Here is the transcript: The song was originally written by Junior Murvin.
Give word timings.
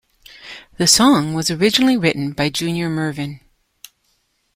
The 0.79 0.87
song 0.87 1.35
was 1.35 1.51
originally 1.51 1.95
written 1.95 2.31
by 2.31 2.49
Junior 2.49 2.89
Murvin. 2.89 3.39